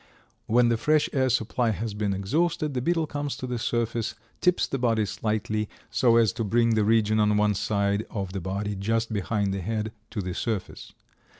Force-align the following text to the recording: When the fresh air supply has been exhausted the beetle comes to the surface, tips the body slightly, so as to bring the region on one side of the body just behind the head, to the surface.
When 0.47 0.69
the 0.69 0.77
fresh 0.77 1.07
air 1.13 1.29
supply 1.29 1.69
has 1.69 1.93
been 1.93 2.11
exhausted 2.11 2.73
the 2.73 2.81
beetle 2.81 3.05
comes 3.05 3.37
to 3.37 3.45
the 3.45 3.59
surface, 3.59 4.15
tips 4.39 4.65
the 4.65 4.79
body 4.79 5.05
slightly, 5.05 5.69
so 5.91 6.15
as 6.17 6.33
to 6.33 6.43
bring 6.43 6.71
the 6.73 6.83
region 6.83 7.19
on 7.19 7.37
one 7.37 7.53
side 7.53 8.07
of 8.09 8.33
the 8.33 8.41
body 8.41 8.73
just 8.73 9.13
behind 9.13 9.53
the 9.53 9.61
head, 9.61 9.91
to 10.09 10.21
the 10.21 10.33
surface. 10.33 10.93